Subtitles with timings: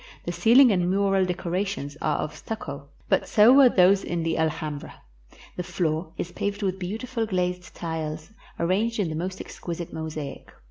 [0.25, 4.49] The ceiling and mural decorations are of stucco, but so were those in the Al
[4.49, 4.95] hambra.
[5.57, 10.51] The floor is paved with beautiful glazed tiles, arranged in the most exquisite mosaic.